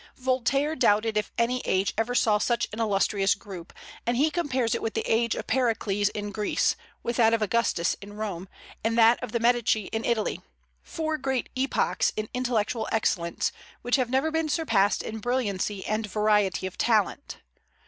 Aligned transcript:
Voltaire 0.17 0.75
doubted 0.75 1.15
if 1.15 1.31
any 1.37 1.59
age 1.63 1.93
ever 1.95 2.15
saw 2.15 2.39
such 2.39 2.67
an 2.73 2.79
illustrious 2.79 3.35
group, 3.35 3.71
and 4.03 4.17
he 4.17 4.31
compares 4.31 4.73
it 4.73 4.81
with 4.81 4.95
the 4.95 5.05
age 5.05 5.35
of 5.35 5.45
Pericles 5.45 6.09
in 6.09 6.31
Greece, 6.31 6.75
with 7.03 7.17
that 7.17 7.35
of 7.35 7.43
Augustus 7.43 7.95
in 8.01 8.13
Rome, 8.15 8.49
and 8.83 8.97
that 8.97 9.21
of 9.21 9.31
the 9.31 9.39
Medici 9.39 9.89
in 9.93 10.03
Italy, 10.03 10.41
four 10.81 11.19
great 11.19 11.49
epochs 11.55 12.13
in 12.15 12.29
intellectual 12.33 12.87
excellence, 12.91 13.51
which 13.83 13.97
have 13.97 14.09
never 14.09 14.31
been 14.31 14.49
surpassed 14.49 15.03
in 15.03 15.19
brilliancy 15.19 15.85
and 15.85 16.07
variety 16.07 16.65
of 16.65 16.79
talent. 16.79 17.37